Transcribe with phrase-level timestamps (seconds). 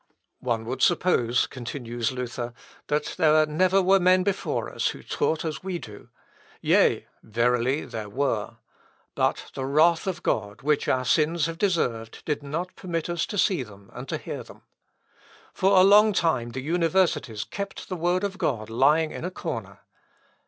[0.39, 2.53] "One would suppose," continues Luther,
[2.87, 6.09] "that there never were men before us who taught as we do;
[6.59, 8.57] yea, verily, there were.
[9.13, 13.37] But the wrath of God, which our sins have deserved, did not permit us to
[13.37, 14.63] see them, and to hear them.
[15.53, 19.81] For a long time the universities kept the word of God lying in a corner.